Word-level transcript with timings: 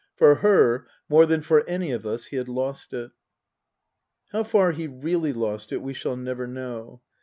For 0.15 0.33
her, 0.37 0.87
more 1.09 1.27
than 1.27 1.41
for 1.41 1.63
any 1.69 1.91
of 1.91 2.07
us, 2.07 2.25
he 2.25 2.35
had 2.37 2.49
lost 2.49 2.91
it. 2.91 3.11
How 4.31 4.41
far 4.41 4.71
he 4.71 4.87
really 4.87 5.31
lost 5.31 5.71
it 5.71 5.77
we 5.83 5.93
shall 5.93 6.17
never 6.17 6.47
know. 6.47 7.03